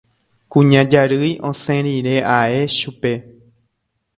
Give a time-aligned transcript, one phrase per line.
[0.53, 3.13] Kuña Jarýi osẽ rire ae chupe.